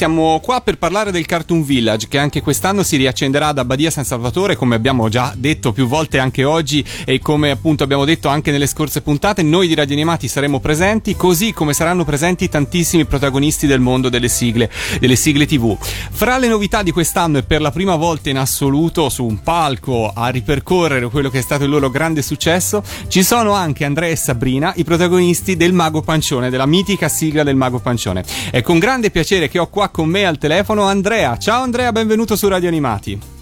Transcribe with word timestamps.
siamo 0.00 0.40
qua 0.42 0.62
per 0.62 0.78
parlare 0.78 1.10
del 1.10 1.26
Cartoon 1.26 1.62
Village 1.62 2.08
che 2.08 2.16
anche 2.16 2.40
quest'anno 2.40 2.82
si 2.82 2.96
riaccenderà 2.96 3.52
da 3.52 3.66
Badia 3.66 3.90
San 3.90 4.06
Salvatore, 4.06 4.56
come 4.56 4.74
abbiamo 4.74 5.10
già 5.10 5.34
detto 5.36 5.72
più 5.72 5.86
volte 5.86 6.18
anche 6.18 6.42
oggi 6.42 6.82
e 7.04 7.18
come 7.18 7.50
appunto 7.50 7.84
abbiamo 7.84 8.06
detto 8.06 8.28
anche 8.28 8.50
nelle 8.50 8.66
scorse 8.66 9.02
puntate, 9.02 9.42
noi 9.42 9.68
di 9.68 9.74
Radio 9.74 9.94
Animati 9.94 10.26
saremo 10.26 10.58
presenti, 10.58 11.14
così 11.16 11.52
come 11.52 11.74
saranno 11.74 12.06
presenti 12.06 12.48
tantissimi 12.48 13.04
protagonisti 13.04 13.66
del 13.66 13.80
mondo 13.80 14.08
delle 14.08 14.28
sigle, 14.28 14.70
delle 14.98 15.16
sigle 15.16 15.44
TV. 15.44 15.76
Fra 15.78 16.38
le 16.38 16.48
novità 16.48 16.82
di 16.82 16.92
quest'anno 16.92 17.36
e 17.36 17.42
per 17.42 17.60
la 17.60 17.70
prima 17.70 17.96
volta 17.96 18.30
in 18.30 18.38
assoluto 18.38 19.10
su 19.10 19.26
un 19.26 19.42
palco 19.42 20.10
a 20.14 20.28
ripercorrere 20.28 21.10
quello 21.10 21.28
che 21.28 21.40
è 21.40 21.42
stato 21.42 21.64
il 21.64 21.70
loro 21.70 21.90
grande 21.90 22.22
successo, 22.22 22.82
ci 23.08 23.22
sono 23.22 23.52
anche 23.52 23.84
Andrea 23.84 24.08
e 24.08 24.16
Sabrina, 24.16 24.72
i 24.76 24.84
protagonisti 24.84 25.58
del 25.58 25.74
Mago 25.74 26.00
Pancione, 26.00 26.48
della 26.48 26.64
mitica 26.64 27.10
sigla 27.10 27.42
del 27.42 27.56
Mago 27.56 27.80
Pancione. 27.80 28.24
È 28.50 28.62
con 28.62 28.78
grande 28.78 29.10
piacere 29.10 29.50
che 29.50 29.58
ho 29.58 29.68
qua 29.68 29.88
con 29.90 30.08
me 30.08 30.24
al 30.24 30.38
telefono 30.38 30.84
Andrea. 30.84 31.36
Ciao 31.36 31.62
Andrea, 31.62 31.92
benvenuto 31.92 32.36
su 32.36 32.48
Radio 32.48 32.68
Animati. 32.68 33.38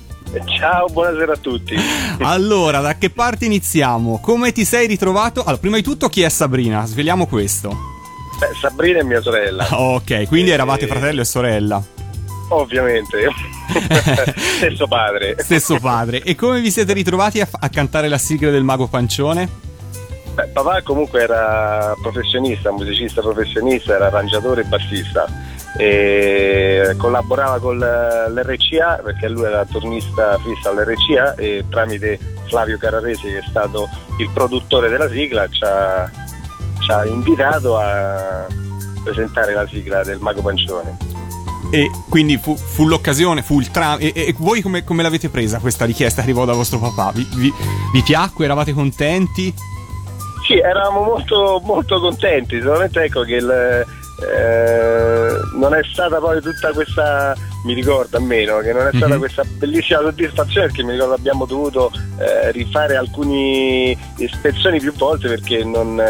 Ciao, 0.59 0.87
buonasera 0.87 1.33
a 1.33 1.37
tutti. 1.37 1.77
Allora, 2.21 2.81
da 2.81 2.97
che 2.97 3.11
parte 3.11 3.45
iniziamo? 3.45 4.19
Come 4.21 4.53
ti 4.53 4.65
sei 4.65 4.87
ritrovato? 4.87 5.43
Allora, 5.43 5.59
prima 5.59 5.77
di 5.77 5.83
tutto 5.83 6.09
chi 6.09 6.23
è 6.23 6.29
Sabrina? 6.29 6.85
Sveliamo 6.85 7.27
questo. 7.27 7.71
Beh, 8.39 8.55
Sabrina 8.61 8.99
è 8.99 9.03
mia 9.03 9.21
sorella. 9.21 9.67
ok, 9.71 10.27
quindi 10.27 10.51
e... 10.51 10.55
eravate 10.55 10.87
fratello 10.87 11.21
e 11.21 11.25
sorella. 11.25 11.83
Ovviamente. 12.49 13.29
Stesso 14.57 14.87
padre. 14.87 15.37
Stesso 15.39 15.79
padre. 15.79 16.23
E 16.23 16.35
come 16.35 16.61
vi 16.61 16.71
siete 16.71 16.93
ritrovati 16.93 17.41
a, 17.41 17.49
a 17.51 17.69
cantare 17.69 18.09
la 18.09 18.19
sigla 18.19 18.51
del 18.51 18.65
Mago 18.65 18.89
Pancione? 18.89 19.49
Beh, 20.35 20.49
papà 20.53 20.83
comunque 20.83 21.23
era 21.23 21.95
professionista, 22.03 22.71
musicista 22.73 23.21
professionista, 23.21 23.95
era 23.95 24.07
arrangiatore 24.07 24.63
e 24.63 24.65
bassista 24.65 25.27
e 25.77 26.95
collaborava 26.97 27.59
con 27.59 27.79
l'RCA 27.79 29.01
perché 29.03 29.29
lui 29.29 29.45
era 29.45 29.65
turnista 29.65 30.39
fissa 30.39 30.71
all'RCA 30.71 31.35
e 31.35 31.65
tramite 31.69 32.19
Flavio 32.47 32.79
Cararesi 32.79 33.29
che 33.29 33.39
è 33.39 33.45
stato 33.49 33.89
il 34.19 34.31
produttore 34.33 34.89
della 34.89 35.09
sigla 35.09 35.47
ci 35.49 35.65
ha, 35.65 36.11
ci 36.81 36.91
ha 36.91 37.07
invitato 37.07 37.79
a 37.79 38.47
presentare 39.05 39.55
la 39.55 39.67
sigla 39.67 40.03
del 40.03 40.19
Mago 40.21 40.43
Pancione. 40.43 40.97
E 41.71 41.91
quindi 42.09 42.39
fu, 42.39 42.57
fu 42.57 42.87
l'occasione, 42.87 43.43
fu 43.43 43.61
il 43.61 43.71
tram. 43.71 43.99
E, 44.01 44.13
e 44.15 44.35
voi 44.39 44.63
come, 44.63 44.85
come, 44.85 45.03
l'avete 45.03 45.29
presa 45.29 45.59
questa 45.59 45.85
richiesta 45.85 46.23
che 46.23 46.29
arrivò 46.29 46.45
da 46.45 46.55
vostro 46.55 46.79
papà? 46.79 47.13
Vi, 47.15 47.27
vi, 47.37 47.53
vi 47.93 48.03
piacque? 48.03 48.47
Eravate 48.47 48.73
contenti? 48.73 49.53
Sì, 50.47 50.59
eravamo 50.59 51.03
molto, 51.03 51.61
molto 51.63 52.01
contenti. 52.01 52.61
Solamente 52.61 53.03
ecco 53.03 53.23
che 53.23 53.35
il, 53.35 53.87
eh, 54.21 55.41
non 55.55 55.75
è 55.75 55.81
stata 55.85 56.19
poi 56.19 56.41
tutta 56.41 56.73
questa, 56.73 57.37
mi 57.65 57.73
ricordo 57.73 58.17
almeno, 58.17 58.59
che 58.59 58.73
non 58.73 58.87
è 58.87 58.91
stata 58.91 59.09
mm-hmm. 59.09 59.19
questa 59.19 59.45
bellissima 59.45 60.01
soddisfazione 60.01 60.67
perché 60.67 60.83
mi 60.83 60.93
ricordo 60.93 61.15
abbiamo 61.15 61.45
dovuto 61.47 61.93
eh, 62.19 62.51
rifare 62.51 62.97
alcune 62.97 63.97
ispezioni 64.17 64.81
più 64.81 64.93
volte 64.95 65.29
perché 65.29 65.63
non... 65.65 66.01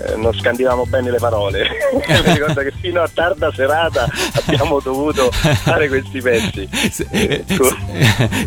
Eh, 0.00 0.12
eh, 0.12 0.16
non 0.16 0.32
scandivamo 0.32 0.86
bene 0.86 1.10
le 1.10 1.18
parole. 1.18 1.68
Mi 2.06 2.32
ricordo 2.32 2.62
che 2.62 2.72
fino 2.80 3.02
a 3.02 3.10
tarda 3.12 3.52
serata 3.52 4.06
abbiamo 4.32 4.80
dovuto 4.80 5.30
fare 5.30 5.88
questi 5.88 6.20
pezzi. 6.20 6.68
Eh, 7.10 7.44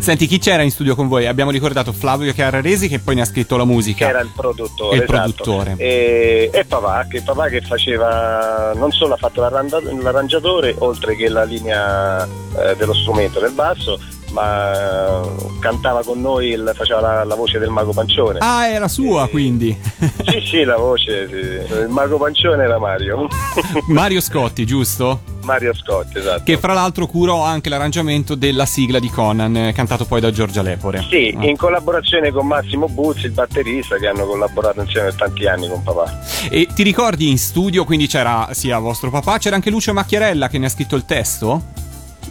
senti, 0.00 0.26
chi 0.26 0.38
c'era 0.38 0.62
in 0.62 0.70
studio 0.70 0.94
con 0.94 1.08
voi? 1.08 1.26
Abbiamo 1.26 1.50
ricordato 1.50 1.92
Flavio 1.92 2.32
Carraresi 2.34 2.88
che 2.88 2.98
poi 2.98 3.14
ne 3.14 3.22
ha 3.22 3.26
scritto 3.26 3.56
la 3.56 3.64
musica. 3.64 4.04
Che 4.04 4.10
era 4.10 4.20
il 4.20 4.30
produttore. 4.34 4.96
Il 4.96 5.02
esatto. 5.02 5.18
produttore. 5.18 5.74
E, 5.76 6.50
e 6.52 6.64
papà, 6.64 7.06
che 7.08 7.22
papà 7.22 7.48
che 7.48 7.60
faceva, 7.60 8.72
non 8.74 8.90
solo 8.92 9.14
ha 9.14 9.16
fatto 9.16 9.40
l'arrangiatore, 9.40 10.74
oltre 10.78 11.16
che 11.16 11.28
la 11.28 11.44
linea 11.44 12.24
eh, 12.24 12.76
dello 12.76 12.94
strumento 12.94 13.40
del 13.40 13.52
basso, 13.52 13.98
ma 14.34 15.22
cantava 15.60 16.02
con 16.02 16.20
noi, 16.20 16.60
faceva 16.74 17.00
la, 17.00 17.24
la, 17.24 17.34
voce 17.36 17.60
del 17.60 17.70
Mago 17.70 17.92
Pancione. 17.92 18.40
Ah, 18.40 18.66
era 18.66 18.88
sua 18.88 19.26
e, 19.26 19.30
quindi? 19.30 19.78
Sì, 20.24 20.40
sì, 20.40 20.64
la 20.64 20.76
voce, 20.76 21.28
sì. 21.28 21.74
il 21.74 21.86
Mago 21.88 22.18
Pancione 22.18 22.64
era 22.64 22.78
Mario. 22.78 23.28
Mario 23.86 24.20
Scotti, 24.20 24.66
giusto? 24.66 25.20
Mario 25.44 25.72
Scotti, 25.74 26.18
esatto. 26.18 26.42
Che 26.44 26.56
fra 26.58 26.72
l'altro 26.72 27.06
curò 27.06 27.42
anche 27.44 27.68
l'arrangiamento 27.68 28.34
della 28.34 28.66
sigla 28.66 28.98
di 28.98 29.08
Conan, 29.08 29.56
eh, 29.56 29.72
cantato 29.72 30.04
poi 30.04 30.20
da 30.20 30.32
Giorgia 30.32 30.62
Lepore. 30.62 31.06
Sì, 31.08 31.32
ah. 31.38 31.44
in 31.44 31.56
collaborazione 31.56 32.32
con 32.32 32.46
Massimo 32.46 32.88
Buzzi, 32.88 33.26
il 33.26 33.32
batterista, 33.32 33.96
che 33.96 34.08
hanno 34.08 34.26
collaborato 34.26 34.80
insieme 34.80 35.08
per 35.10 35.16
tanti 35.16 35.46
anni 35.46 35.68
con 35.68 35.82
papà. 35.82 36.20
E 36.50 36.66
ti 36.74 36.82
ricordi 36.82 37.30
in 37.30 37.38
studio, 37.38 37.84
quindi 37.84 38.08
c'era 38.08 38.48
sia 38.52 38.78
vostro 38.78 39.10
papà, 39.10 39.38
c'era 39.38 39.54
anche 39.54 39.70
Lucio 39.70 39.92
Macchiarella 39.92 40.48
che 40.48 40.58
ne 40.58 40.66
ha 40.66 40.70
scritto 40.70 40.96
il 40.96 41.04
testo? 41.04 41.82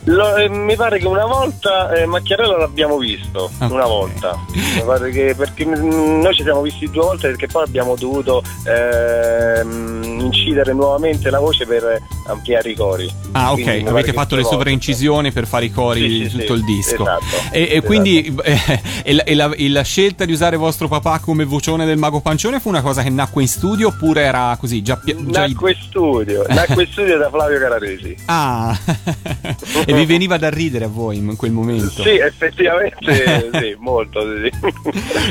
Lo, 0.05 0.35
eh, 0.35 0.49
mi 0.49 0.75
pare 0.75 0.99
che 0.99 1.07
una 1.07 1.25
volta 1.25 1.91
eh, 1.93 2.05
Macchiarello 2.05 2.57
l'abbiamo 2.57 2.97
visto, 2.97 3.49
okay. 3.55 3.69
una 3.69 3.85
volta. 3.85 4.37
Mi 4.53 4.81
pare 4.85 5.11
che 5.11 5.33
perché 5.35 5.63
noi 5.65 6.33
ci 6.33 6.43
siamo 6.43 6.61
visti 6.61 6.89
due 6.89 7.03
volte 7.03 7.29
perché 7.29 7.47
poi 7.47 7.63
abbiamo 7.63 7.95
dovuto 7.95 8.43
ehm, 8.65 10.19
incidere 10.19 10.73
nuovamente 10.73 11.29
la 11.29 11.39
voce 11.39 11.65
per 11.65 12.01
ampliare 12.27 12.69
i 12.69 12.75
cori. 12.75 13.11
Ah, 13.31 13.51
ok, 13.51 13.61
quindi, 13.61 13.89
avete 13.89 14.13
fatto 14.13 14.35
le 14.35 14.43
sovraincisioni 14.43 15.31
per 15.31 15.47
fare 15.47 15.65
i 15.65 15.71
cori 15.71 16.01
sì, 16.01 16.29
sì, 16.29 16.37
tutto 16.37 16.53
sì, 16.55 16.59
il 16.59 16.65
disco. 16.65 17.03
Esatto, 17.03 17.23
e, 17.51 17.59
e 17.59 17.63
esatto. 17.63 17.85
quindi 17.85 18.35
eh, 18.43 18.81
e 19.03 19.13
la, 19.13 19.23
e 19.23 19.35
la, 19.35 19.51
e 19.51 19.69
la, 19.69 19.81
scelta 19.83 20.25
di 20.25 20.31
usare 20.31 20.57
vostro 20.57 20.87
papà 20.87 21.19
come 21.19 21.45
vocione 21.45 21.85
del 21.85 21.97
Mago 21.97 22.19
Pancione 22.19 22.59
fu 22.59 22.69
una 22.69 22.81
cosa 22.81 23.01
che 23.01 23.09
nacque 23.09 23.41
in 23.41 23.47
studio 23.47 23.87
oppure 23.87 24.21
era 24.21 24.55
così 24.59 24.81
già, 24.81 24.99
già 25.03 25.45
Nacque 25.47 25.71
in 25.71 25.77
studio, 25.81 26.45
nacque 26.47 26.83
in 26.83 26.91
studio 26.91 27.17
da 27.17 27.29
Flavio 27.29 27.59
Cararesi. 27.59 28.15
Ah, 28.25 28.77
e 29.93 29.99
vi 29.99 30.05
veniva 30.05 30.37
da 30.37 30.49
ridere 30.49 30.85
a 30.85 30.87
voi 30.87 31.17
in 31.17 31.35
quel 31.35 31.51
momento? 31.51 32.01
Sì, 32.01 32.17
effettivamente 32.17 33.49
sì, 33.53 33.75
molto. 33.77 34.21
Sì. 34.21 34.51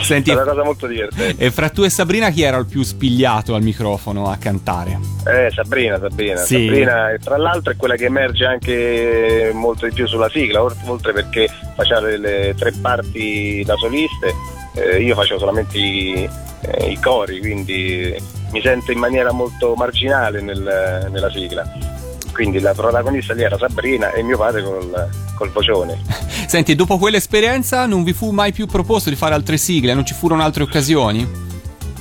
Senti, 0.03 0.31
è 0.31 0.35
una 0.35 0.45
cosa 0.45 0.65
molto 0.65 0.87
divertente. 0.87 1.45
E 1.45 1.51
fra 1.51 1.69
tu 1.71 1.83
e 1.83 1.91
Sabrina 1.91 2.31
chi 2.31 2.43
era 2.43 2.57
il 2.59 2.67
più 2.67 2.83
spigliato 2.83 3.55
al 3.55 3.63
microfono 3.63 4.29
a 4.29 4.37
cantare? 4.37 4.99
Eh, 5.27 5.51
Sabrina, 5.53 5.99
Sabrina. 5.99 6.37
Sì. 6.37 6.67
Sabrina, 6.67 7.17
tra 7.23 7.37
l'altro 7.37 7.73
è 7.73 7.77
quella 7.77 7.97
che 7.97 8.07
emerge 8.07 8.45
anche 8.45 9.51
molto 9.55 9.87
di 9.87 9.93
più 9.93 10.07
sulla 10.07 10.29
sigla, 10.29 10.63
oltre 10.63 11.13
perché 11.13 11.49
faceva 11.75 12.01
le, 12.01 12.55
tre 12.57 12.73
parti 12.81 13.63
da 13.65 13.77
soliste, 13.77 14.35
eh, 14.75 15.03
io 15.03 15.15
facevo 15.15 15.39
solamente 15.39 15.79
i, 15.79 16.29
eh, 16.61 16.91
i 16.91 16.99
cori, 17.01 17.41
quindi 17.41 18.15
mi 18.53 18.61
sento 18.61 18.93
in 18.93 18.99
maniera 18.99 19.33
molto 19.33 19.75
marginale 19.75 20.41
nel, 20.41 21.09
nella 21.11 21.31
sigla 21.31 22.01
quindi 22.33 22.61
la 22.61 22.73
protagonista 22.73 23.35
lì 23.35 23.43
era 23.43 23.57
Sabrina 23.59 24.13
e 24.13 24.23
mio 24.23 24.37
padre 24.37 24.63
col, 24.63 25.09
col 25.37 25.51
vocione. 25.51 26.01
Senti, 26.47 26.75
dopo 26.75 26.99
quell'esperienza 26.99 27.87
non 27.87 28.03
vi 28.03 28.13
fu 28.13 28.31
mai 28.31 28.53
più 28.53 28.67
proposto 28.67 29.11
di 29.11 29.17
fare 29.17 29.35
altre 29.35 29.57
sigle? 29.57 29.95
Non 29.95 30.05
ci 30.05 30.15
furono 30.15 30.43
altre 30.43 30.63
occasioni? 30.63 31.51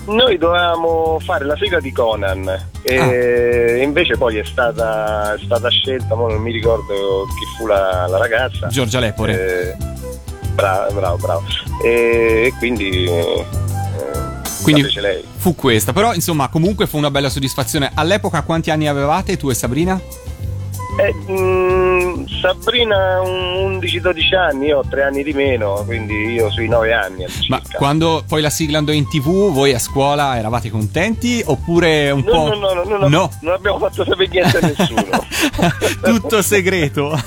Noi 0.06 0.38
dovevamo 0.38 1.20
fare 1.20 1.46
la 1.46 1.56
sigla 1.56 1.80
di 1.80 1.92
Conan 1.92 2.70
e 2.82 2.98
ah. 2.98 3.84
invece 3.84 4.18
poi 4.18 4.38
è 4.38 4.44
stata, 4.44 5.36
è 5.36 5.40
stata 5.44 5.70
scelta, 5.70 6.16
non 6.16 6.42
mi 6.42 6.52
ricordo 6.52 7.26
chi 7.28 7.58
fu 7.58 7.68
la, 7.68 8.08
la 8.08 8.18
ragazza. 8.18 8.68
Giorgia 8.68 9.00
Lepore. 9.00 9.74
Eh, 9.74 9.78
bravo, 10.54 10.94
bravo, 10.94 11.18
bravo. 11.18 11.44
E, 11.84 12.48
e 12.48 12.54
quindi 12.58 13.08
quindi 14.62 14.88
fu 15.38 15.56
questa, 15.56 15.94
però 15.94 16.14
insomma 16.14 16.50
comunque 16.50 16.88
fu 16.88 16.98
una 16.98 17.12
bella 17.12 17.30
soddisfazione. 17.30 17.92
All'epoca 17.94 18.42
quanti 18.44 18.70
anni 18.72 18.88
avevate 18.88 19.38
tu 19.38 19.50
e 19.50 19.54
Sabrina? 19.54 20.00
Eh, 21.00 21.14
mm, 21.32 22.01
Sabrina 22.42 23.20
11-12 23.22 24.36
anni, 24.36 24.68
io 24.68 24.80
ho 24.80 24.86
3 24.88 25.04
anni 25.04 25.24
di 25.24 25.34
meno, 25.34 25.84
quindi 25.86 26.14
io 26.34 26.50
sui 26.52 26.68
9 26.68 26.94
anni. 26.94 27.26
Ma 27.48 27.62
quando 27.74 28.24
poi 28.28 28.42
la 28.42 28.50
sigla 28.50 28.78
andò 28.78 28.92
in 28.92 29.08
tv, 29.08 29.52
voi 29.52 29.74
a 29.74 29.80
scuola 29.80 30.38
eravate 30.38 30.70
contenti 30.70 31.42
oppure 31.46 32.12
un 32.12 32.24
no, 32.26 32.32
po'... 32.32 32.56
No, 32.56 32.74
no, 32.74 32.84
no, 32.84 32.98
no, 32.98 33.08
no, 33.08 33.30
non 33.42 33.54
abbiamo 33.54 33.80
fatto 33.80 34.04
sapere 34.04 34.30
niente 34.30 34.58
a 34.58 34.68
nessuno. 34.68 35.26
Tutto 36.02 36.42
segreto. 36.42 37.12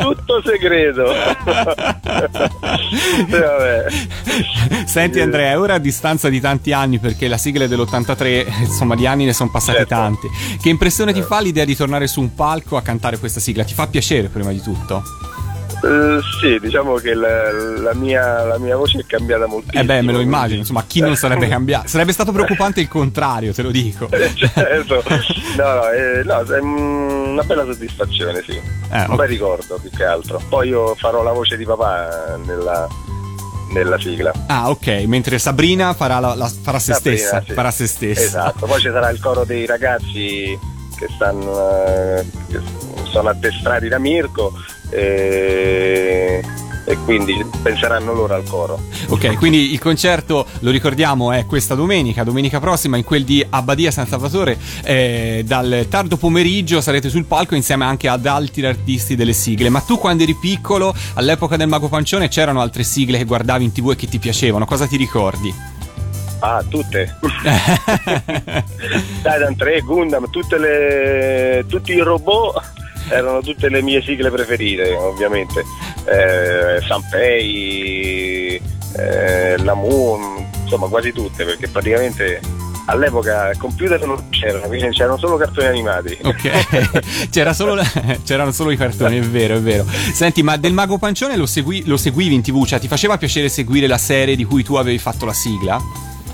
Tutto 0.00 0.42
segreto. 0.44 1.04
vabbè. 3.28 3.86
Senti 4.84 5.20
Andrea, 5.20 5.58
ora 5.58 5.74
a 5.74 5.78
distanza 5.78 6.28
di 6.28 6.40
tanti 6.40 6.72
anni, 6.72 6.98
perché 6.98 7.28
la 7.28 7.38
sigla 7.38 7.64
è 7.64 7.68
dell'83, 7.68 8.60
insomma 8.60 8.94
di 8.94 9.06
anni 9.06 9.24
ne 9.24 9.32
sono 9.32 9.50
passati 9.50 9.78
certo. 9.78 9.94
tanti, 9.94 10.28
che 10.60 10.68
impressione 10.68 11.12
ti 11.12 11.22
fa 11.22 11.40
l'idea 11.40 11.64
di 11.64 11.74
tornare 11.74 12.06
su 12.06 12.20
un 12.20 12.34
palco 12.34 12.76
a 12.76 12.82
cantare 12.82 13.18
questa 13.18 13.40
sigla? 13.40 13.64
Ti 13.64 13.74
fa 13.74 13.86
piacere 13.86 14.11
prima 14.30 14.50
di 14.50 14.60
tutto? 14.60 15.02
Uh, 15.82 16.20
sì, 16.40 16.60
diciamo 16.60 16.94
che 16.94 17.12
la, 17.12 17.50
la, 17.50 17.94
mia, 17.94 18.44
la, 18.44 18.56
mia, 18.58 18.76
voce 18.76 19.00
è 19.00 19.04
cambiata 19.04 19.46
moltissimo. 19.46 19.82
Eh 19.82 19.84
beh, 19.84 20.02
me 20.02 20.12
lo 20.12 20.20
immagino, 20.20 20.60
insomma, 20.60 20.84
chi 20.86 21.00
non 21.00 21.16
sarebbe 21.16 21.48
cambiato? 21.50 21.88
Sarebbe 21.88 22.12
stato 22.12 22.30
preoccupante 22.30 22.80
il 22.80 22.86
contrario, 22.86 23.52
te 23.52 23.62
lo 23.62 23.72
dico. 23.72 24.08
certo, 24.08 25.02
no, 25.56 25.74
no, 25.74 25.90
eh, 25.90 26.22
no, 26.22 26.40
è 26.40 26.60
una 26.60 27.42
bella 27.42 27.64
soddisfazione, 27.64 28.44
sì. 28.46 28.52
Eh, 28.52 28.60
un 28.60 29.02
okay. 29.02 29.16
bel 29.16 29.28
ricordo 29.28 29.78
più 29.80 29.90
che 29.90 30.04
altro. 30.04 30.40
Poi 30.48 30.68
io 30.68 30.94
farò 30.94 31.24
la 31.24 31.32
voce 31.32 31.56
di 31.56 31.64
papà 31.64 32.38
nella, 32.44 32.86
nella 33.72 33.98
sigla. 33.98 34.32
Ah, 34.46 34.70
ok, 34.70 34.86
mentre 35.06 35.40
Sabrina 35.40 35.94
farà, 35.94 36.20
la, 36.20 36.34
la, 36.36 36.48
farà 36.62 36.78
se 36.78 36.92
Sabrina, 36.92 37.16
stessa. 37.16 37.42
Sì. 37.44 37.52
Farà 37.54 37.70
se 37.72 37.86
stessa. 37.88 38.22
Esatto, 38.22 38.66
poi 38.66 38.80
ci 38.80 38.88
sarà 38.88 39.10
il 39.10 39.18
coro 39.18 39.44
dei 39.44 39.66
ragazzi 39.66 40.56
che, 40.96 41.08
stanno, 41.12 41.86
eh, 41.86 42.24
che 42.48 42.60
sono 43.12 43.28
addestrati 43.28 43.88
da 43.88 43.98
Mirko. 43.98 44.52
Eh, 44.90 46.42
e 46.84 46.96
quindi 47.04 47.44
penseranno 47.62 48.12
loro 48.12 48.34
al 48.34 48.42
coro. 48.44 48.80
Ok, 49.08 49.36
quindi 49.36 49.72
il 49.72 49.78
concerto, 49.78 50.46
lo 50.60 50.70
ricordiamo, 50.70 51.30
è 51.32 51.46
questa 51.46 51.74
domenica, 51.74 52.24
domenica 52.24 52.58
prossima, 52.58 52.96
in 52.96 53.04
quel 53.04 53.24
di 53.24 53.44
Abbadia 53.48 53.90
San 53.90 54.06
Salvatore. 54.06 54.58
Eh, 54.82 55.42
dal 55.46 55.86
tardo 55.88 56.16
pomeriggio 56.16 56.80
sarete 56.80 57.08
sul 57.08 57.24
palco 57.24 57.54
insieme 57.54 57.84
anche 57.84 58.08
ad 58.08 58.26
altri 58.26 58.66
artisti 58.66 59.14
delle 59.14 59.32
sigle. 59.32 59.68
Ma 59.68 59.80
tu 59.80 59.98
quando 59.98 60.24
eri 60.24 60.34
piccolo, 60.34 60.94
all'epoca 61.14 61.56
del 61.56 61.68
Mago 61.68 61.88
Pancione, 61.88 62.28
c'erano 62.28 62.60
altre 62.60 62.82
sigle 62.82 63.18
che 63.18 63.24
guardavi 63.24 63.64
in 63.64 63.72
tv 63.72 63.90
e 63.90 63.96
che 63.96 64.08
ti 64.08 64.18
piacevano? 64.18 64.64
Cosa 64.64 64.86
ti 64.86 64.96
ricordi? 64.96 65.54
Ah, 66.40 66.64
tutte. 66.68 67.16
Titan 69.22 69.54
3, 69.56 69.80
Gundam, 69.82 70.28
tutte 70.28 70.58
le, 70.58 71.64
tutti 71.68 71.92
i 71.92 72.00
robot 72.00 72.80
erano 73.12 73.40
tutte 73.40 73.68
le 73.68 73.82
mie 73.82 74.02
sigle 74.02 74.30
preferite, 74.30 74.92
ovviamente. 74.92 75.64
Eh, 76.04 76.80
Sanpei, 76.86 78.60
eh, 78.96 79.56
Lamu, 79.58 80.46
insomma 80.62 80.88
quasi 80.88 81.12
tutte, 81.12 81.44
perché 81.44 81.68
praticamente 81.68 82.40
all'epoca 82.86 83.50
il 83.50 83.58
computer 83.58 84.04
non 84.04 84.28
c'erano, 84.30 84.66
quindi 84.66 84.90
c'erano 84.90 85.18
solo 85.18 85.36
cartoni 85.36 85.66
animati. 85.66 86.18
Ok, 86.22 87.28
C'era 87.30 87.52
solo, 87.52 87.80
c'erano 88.24 88.50
solo 88.50 88.70
i 88.70 88.76
cartoni, 88.76 89.18
è 89.18 89.22
vero, 89.22 89.56
è 89.56 89.60
vero. 89.60 89.84
Senti, 90.12 90.42
ma 90.42 90.56
del 90.56 90.72
Mago 90.72 90.98
Pancione 90.98 91.36
lo, 91.36 91.46
segui, 91.46 91.84
lo 91.86 91.96
seguivi 91.96 92.34
in 92.34 92.42
tv? 92.42 92.64
Cioè 92.64 92.80
ti 92.80 92.88
faceva 92.88 93.18
piacere 93.18 93.48
seguire 93.48 93.86
la 93.86 93.98
serie 93.98 94.36
di 94.36 94.44
cui 94.44 94.62
tu 94.64 94.74
avevi 94.74 94.98
fatto 94.98 95.26
la 95.26 95.34
sigla? 95.34 95.80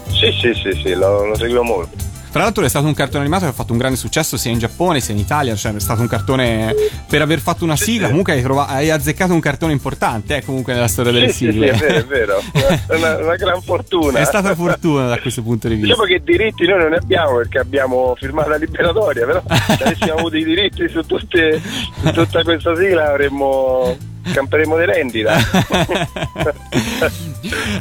Sì, 0.08 0.32
sì, 0.40 0.52
sì, 0.54 0.80
sì, 0.82 0.94
lo, 0.94 1.26
lo 1.26 1.36
seguivo 1.36 1.62
molto. 1.62 2.07
Tra 2.30 2.42
l'altro 2.42 2.64
è 2.64 2.68
stato 2.68 2.86
un 2.86 2.94
cartone 2.94 3.20
animato 3.20 3.44
che 3.44 3.50
ha 3.50 3.54
fatto 3.54 3.72
un 3.72 3.78
grande 3.78 3.96
successo 3.96 4.36
sia 4.36 4.50
in 4.50 4.58
Giappone 4.58 5.00
sia 5.00 5.14
in 5.14 5.20
Italia, 5.20 5.54
cioè 5.56 5.74
è 5.74 5.80
stato 5.80 6.02
un 6.02 6.08
cartone 6.08 6.74
per 7.08 7.22
aver 7.22 7.40
fatto 7.40 7.64
una 7.64 7.76
sigla, 7.76 8.08
comunque 8.08 8.34
hai, 8.34 8.42
trova- 8.42 8.66
hai 8.66 8.90
azzeccato 8.90 9.32
un 9.32 9.40
cartone 9.40 9.72
importante 9.72 10.36
eh, 10.36 10.44
comunque 10.44 10.74
nella 10.74 10.88
storia 10.88 11.12
delle 11.12 11.28
sì, 11.28 11.50
sigle. 11.50 11.72
Sì, 11.72 11.78
sì, 11.78 11.84
è 11.84 11.88
vero, 11.88 11.98
è 11.98 12.04
vero, 12.04 12.42
una, 12.96 13.16
una, 13.18 13.36
gran 13.36 13.62
fortuna. 13.62 14.20
È 14.20 14.24
stata 14.24 14.54
fortuna 14.54 15.08
da 15.08 15.18
questo 15.18 15.42
punto 15.42 15.68
di 15.68 15.74
vista. 15.74 15.88
Diciamo 15.88 16.06
che 16.06 16.22
diritti 16.22 16.66
noi 16.66 16.78
non 16.78 16.90
ne 16.90 16.96
abbiamo 16.96 17.36
perché 17.36 17.58
abbiamo 17.58 18.14
firmato 18.18 18.50
la 18.50 18.56
liberatoria, 18.56 19.26
però 19.26 19.42
se 19.48 19.82
avessimo 19.82 20.14
avuto 20.14 20.36
i 20.36 20.44
diritti 20.44 20.88
su, 20.88 21.02
tutte, 21.02 21.60
su 22.00 22.10
tutta 22.12 22.42
questa 22.42 22.76
sigla 22.76 23.08
avremmo 23.10 23.96
camperemo 24.32 24.76
di 24.76 24.84
rendita. 24.84 25.36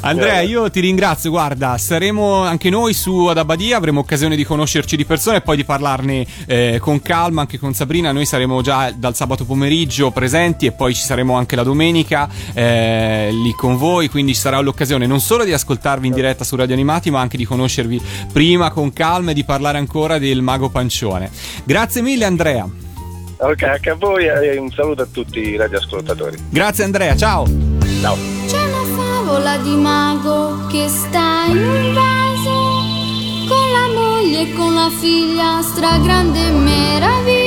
Andrea, 0.02 0.42
io 0.42 0.70
ti 0.70 0.80
ringrazio. 0.80 1.30
Guarda, 1.30 1.78
saremo 1.78 2.44
anche 2.44 2.70
noi 2.70 2.94
su 2.94 3.26
ad 3.26 3.38
Abadia, 3.38 3.78
avremo 3.78 4.00
occasione 4.00 4.36
di 4.36 4.44
conoscerci 4.44 4.96
di 4.96 5.06
persona 5.06 5.38
e 5.38 5.42
poi 5.42 5.56
di 5.58 5.64
parlarne 5.64 6.26
eh, 6.46 6.78
con 6.82 7.02
calma 7.02 7.42
anche 7.42 7.58
con 7.58 7.74
Sabrina. 7.74 8.12
Noi 8.12 8.26
saremo 8.26 8.62
già 8.62 8.92
dal 8.92 9.16
sabato 9.16 9.46
pomeriggio 9.46 10.12
presenti 10.12 10.66
e 10.66 10.72
poi 10.72 10.94
ci 10.94 11.02
saremo 11.02 11.36
anche 11.36 11.56
la 11.56 11.64
domenica 11.64 12.30
eh, 12.54 13.30
lì 13.32 13.52
con 13.54 13.78
voi. 13.78 14.10
Quindi 14.10 14.34
ci 14.34 14.40
sarà 14.40 14.60
l'occasione 14.60 15.06
non 15.08 15.20
solo 15.20 15.44
di 15.44 15.54
ascoltarvi 15.54 16.08
in 16.08 16.14
diretta 16.14 16.44
su 16.44 16.56
Radio 16.56 16.74
Animati, 16.74 17.10
ma 17.12 17.20
anche 17.20 17.38
di 17.38 17.46
conoscervi 17.46 18.02
prima 18.32 18.72
con 18.72 18.94
calma 18.94 19.32
e 19.32 19.34
di 19.34 19.44
parlare 19.44 19.78
ancora 19.78 20.18
del 20.20 20.42
Mago 20.42 20.70
Pancione. 20.70 21.30
Grazie 21.64 22.02
mille, 22.02 22.26
Andrea. 22.26 22.87
Ok, 23.40 23.64
anche 23.64 23.90
a 23.92 23.96
voi 23.96 24.26
e 24.26 24.58
un 24.58 24.72
saluto 24.72 25.04
a 25.04 25.08
tutti 25.12 25.40
i 25.40 25.56
radioascoltatori. 25.56 26.38
Grazie 26.50 26.84
Andrea, 26.84 27.16
ciao. 27.16 27.46
Ciao. 28.02 28.16
C'è 28.48 28.64
una 28.64 28.96
favola 28.96 29.58
di 29.58 29.76
mago 29.76 30.66
che 30.68 30.88
sta 30.88 31.46
in 31.48 31.58
un 31.58 31.94
vaso 31.94 32.86
con 33.48 33.72
la 33.72 33.94
moglie 33.94 34.42
e 34.42 34.54
con 34.54 34.74
la 34.74 34.90
figlia, 34.90 35.62
stragrande 35.62 36.50
meraviglia. 36.50 37.47